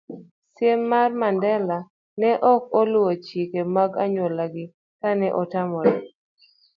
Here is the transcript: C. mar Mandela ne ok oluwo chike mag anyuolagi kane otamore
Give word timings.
C. 0.53 0.57
mar 0.91 1.09
Mandela 1.19 1.77
ne 2.19 2.29
ok 2.53 2.63
oluwo 2.79 3.11
chike 3.25 3.59
mag 3.75 3.91
anyuolagi 4.03 4.65
kane 4.99 5.27
otamore 5.41 5.93